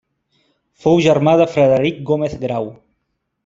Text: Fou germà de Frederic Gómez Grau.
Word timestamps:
Fou 0.85 0.97
germà 1.09 1.35
de 1.43 1.47
Frederic 1.53 2.03
Gómez 2.11 2.37
Grau. 2.47 2.75